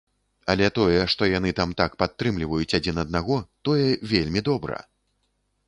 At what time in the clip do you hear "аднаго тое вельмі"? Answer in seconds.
3.05-4.45